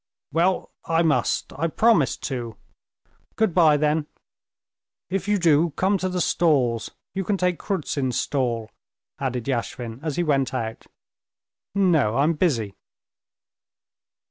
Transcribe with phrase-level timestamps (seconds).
[0.33, 2.57] "Well, I must, I promised to.
[3.35, 4.07] Good bye, then.
[5.11, 8.71] If you do, come to the stalls; you can take Kruzin's stall,"
[9.19, 10.87] added Yashvin as he went out.
[11.75, 12.73] "No, I'm busy."